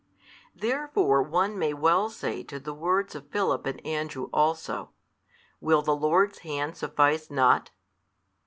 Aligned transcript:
Therefore 0.55 1.21
one 1.21 1.59
may 1.59 1.75
well 1.75 2.09
say 2.09 2.41
to 2.45 2.59
the 2.59 2.73
words 2.73 3.13
of 3.13 3.27
Philip 3.27 3.67
and 3.67 3.85
Andrew 3.85 4.31
also, 4.33 4.89
Will 5.59 5.83
the 5.83 5.95
Lord's 5.95 6.39
Hand 6.39 6.75
suffice 6.75 7.29
not? 7.29 7.69